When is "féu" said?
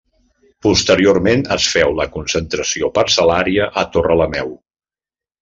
1.73-1.93